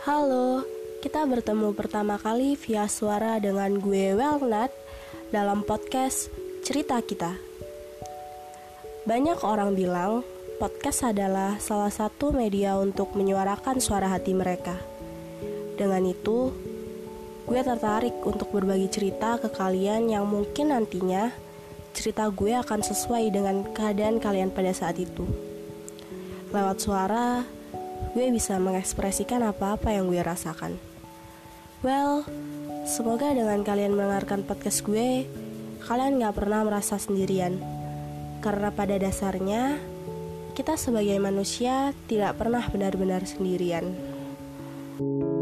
[0.00, 0.64] Halo,
[1.04, 4.72] kita bertemu pertama kali via suara dengan gue Welnat
[5.28, 6.32] dalam podcast
[6.64, 7.36] Cerita Kita.
[9.04, 10.24] Banyak orang bilang
[10.56, 14.80] podcast adalah salah satu media untuk menyuarakan suara hati mereka.
[15.76, 16.48] Dengan itu,
[17.44, 21.28] gue tertarik untuk berbagi cerita ke kalian yang mungkin nantinya
[21.92, 25.28] cerita gue akan sesuai dengan keadaan kalian pada saat itu.
[26.56, 27.44] Lewat suara,
[28.12, 30.78] gue bisa mengekspresikan apa-apa yang gue rasakan.
[31.80, 32.26] Well,
[32.84, 35.24] semoga dengan kalian mendengarkan podcast gue,
[35.86, 37.56] kalian gak pernah merasa sendirian.
[38.44, 39.80] Karena pada dasarnya,
[40.52, 43.96] kita sebagai manusia tidak pernah benar-benar sendirian.
[45.00, 45.39] thank you